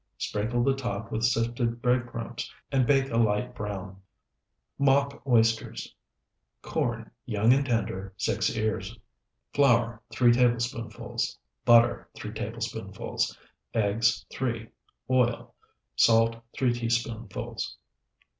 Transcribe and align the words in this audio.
Sprinkle 0.17 0.63
the 0.63 0.73
top 0.73 1.11
with 1.11 1.23
sifted 1.23 1.79
bread 1.79 2.07
crumbs, 2.07 2.51
and 2.71 2.87
bake 2.87 3.11
a 3.11 3.17
light 3.17 3.53
brown. 3.53 4.01
MOCK 4.79 5.21
OYSTERS 5.27 5.93
Corn, 6.63 7.11
young 7.27 7.53
and 7.53 7.63
tender, 7.63 8.11
6 8.17 8.55
ears. 8.57 8.97
Flour, 9.53 10.01
3 10.09 10.31
tablespoonfuls. 10.31 11.37
Butter, 11.65 12.09
3 12.15 12.33
tablespoonfuls. 12.33 13.37
Eggs, 13.75 14.25
3. 14.31 14.69
Oil. 15.07 15.53
Salt, 15.95 16.37
3 16.57 16.73
teaspoonfuls. 16.73 17.77